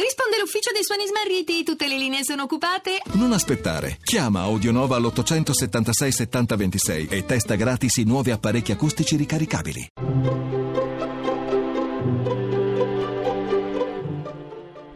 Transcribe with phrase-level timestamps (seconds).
[0.00, 3.02] Risponde l'ufficio dei suoni smarriti, tutte le linee sono occupate.
[3.12, 3.98] Non aspettare.
[4.02, 9.88] Chiama Audionova all'876 7026 e testa gratis i nuovi apparecchi acustici ricaricabili.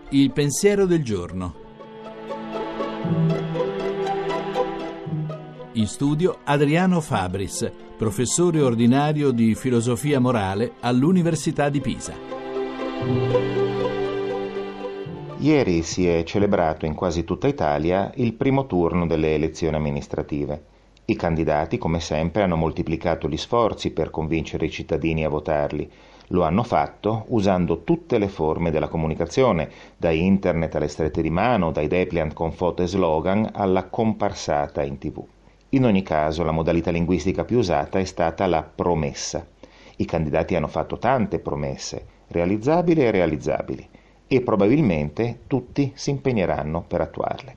[0.09, 1.55] Il pensiero del giorno.
[5.73, 13.84] In studio Adriano Fabris, professore ordinario di filosofia morale all'Università di Pisa.
[15.45, 20.63] Ieri si è celebrato in quasi tutta Italia il primo turno delle elezioni amministrative.
[21.05, 25.87] I candidati, come sempre, hanno moltiplicato gli sforzi per convincere i cittadini a votarli.
[26.29, 31.73] Lo hanno fatto usando tutte le forme della comunicazione, da internet alle strette di mano,
[31.73, 35.23] dai depliant con foto e slogan alla comparsata in tv.
[35.69, 39.47] In ogni caso, la modalità linguistica più usata è stata la promessa.
[39.97, 43.89] I candidati hanno fatto tante promesse, realizzabili e realizzabili,
[44.27, 47.57] e probabilmente tutti si impegneranno per attuarle.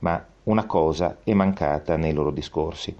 [0.00, 2.94] Ma una cosa è mancata nei loro discorsi.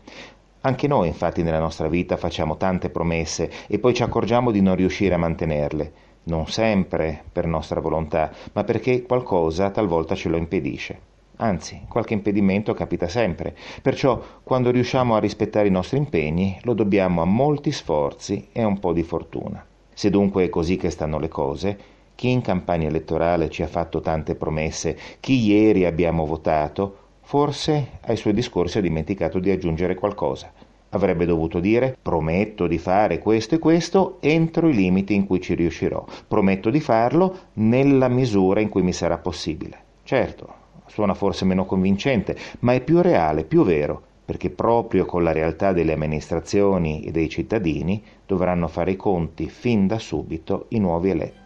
[0.63, 4.75] Anche noi infatti nella nostra vita facciamo tante promesse e poi ci accorgiamo di non
[4.75, 5.93] riuscire a mantenerle,
[6.25, 10.99] non sempre per nostra volontà, ma perché qualcosa talvolta ce lo impedisce.
[11.37, 17.21] Anzi, qualche impedimento capita sempre, perciò quando riusciamo a rispettare i nostri impegni lo dobbiamo
[17.23, 19.65] a molti sforzi e a un po' di fortuna.
[19.93, 21.79] Se dunque è così che stanno le cose,
[22.17, 28.17] chi in campagna elettorale ci ha fatto tante promesse, chi ieri abbiamo votato, Forse ai
[28.17, 30.53] suoi discorsi ha dimenticato di aggiungere qualcosa.
[30.91, 35.55] Avrebbe dovuto dire prometto di fare questo e questo entro i limiti in cui ci
[35.55, 36.05] riuscirò.
[36.29, 39.77] Prometto di farlo nella misura in cui mi sarà possibile.
[40.05, 40.55] Certo,
[40.87, 45.73] suona forse meno convincente, ma è più reale, più vero, perché proprio con la realtà
[45.73, 51.46] delle amministrazioni e dei cittadini dovranno fare i conti fin da subito i nuovi eletti.